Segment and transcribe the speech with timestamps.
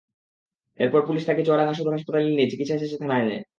[0.79, 3.41] এরপর পুলিশ তাকে চুয়াডাঙ্গা সদর হাসপাতালে নিয়ে চিকিৎসা শেষে থানায় নেয়।